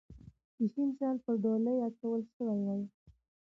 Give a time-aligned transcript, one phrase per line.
[0.55, 2.67] چې شین شال پر ډولۍ اچول شوی و